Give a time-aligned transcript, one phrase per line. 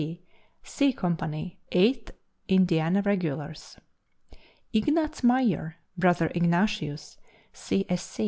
[0.01, 0.23] C.),
[0.63, 2.09] C Company, Eighth
[2.47, 3.77] Indiana Regulars.
[4.73, 7.19] Ignatz Mayer (Brother Ignatius,
[7.53, 7.85] C.
[7.87, 8.19] S.